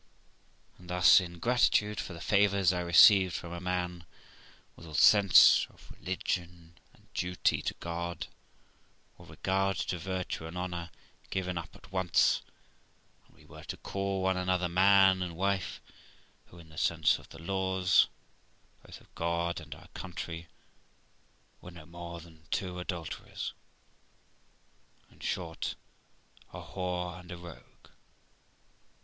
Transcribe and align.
And 0.79 0.89
thuj, 0.89 1.21
in 1.21 1.37
gratitude 1.37 1.99
for 1.99 2.13
the 2.13 2.21
favours 2.21 2.73
I 2.73 2.79
received 2.79 3.35
from 3.35 3.51
a 3.53 3.59
man, 3.61 4.07
was 4.75 4.87
all 4.87 4.95
sense 4.95 5.67
of 5.69 5.91
religion 5.91 6.79
and 6.95 7.13
duty 7.13 7.61
to 7.61 7.75
God, 7.75 8.25
all 9.19 9.27
regard 9.27 9.77
to 9.77 9.99
virtue 9.99 10.47
and 10.47 10.57
honour, 10.57 10.89
given 11.29 11.55
up 11.55 11.75
at 11.75 11.91
once, 11.91 12.41
and 13.27 13.35
we 13.35 13.45
were 13.45 13.63
to 13.65 13.77
call 13.77 14.23
one 14.23 14.37
another 14.37 14.67
man 14.67 15.21
and 15.21 15.35
wife, 15.35 15.79
who, 16.47 16.57
in 16.57 16.69
the 16.69 16.79
sense 16.79 17.19
of 17.19 17.29
the 17.29 17.37
laws 17.39 18.07
both 18.83 19.01
of 19.01 19.13
God 19.13 19.59
and 19.59 19.75
our 19.75 19.89
country, 19.89 20.47
were 21.61 21.69
no 21.69 21.85
more 21.85 22.19
than 22.19 22.47
two 22.49 22.79
adulterers; 22.79 23.53
in 25.11 25.19
short, 25.19 25.75
a 26.51 26.59
whore 26.63 27.19
and 27.19 27.31
a 27.31 27.37
rogue. 27.37 27.89